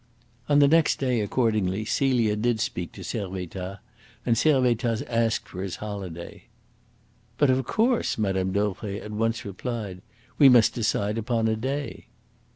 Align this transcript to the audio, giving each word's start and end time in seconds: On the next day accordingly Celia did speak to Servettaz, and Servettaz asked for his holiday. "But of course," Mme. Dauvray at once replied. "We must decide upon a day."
On 0.49 0.57
the 0.57 0.67
next 0.67 0.97
day 0.97 1.21
accordingly 1.21 1.85
Celia 1.85 2.35
did 2.35 2.59
speak 2.59 2.91
to 2.93 3.03
Servettaz, 3.03 3.77
and 4.25 4.35
Servettaz 4.35 5.03
asked 5.07 5.47
for 5.47 5.61
his 5.61 5.75
holiday. 5.75 6.45
"But 7.37 7.51
of 7.51 7.65
course," 7.65 8.17
Mme. 8.17 8.49
Dauvray 8.51 8.99
at 8.99 9.11
once 9.11 9.45
replied. 9.45 10.01
"We 10.39 10.49
must 10.49 10.73
decide 10.73 11.19
upon 11.19 11.47
a 11.47 11.55
day." 11.55 12.07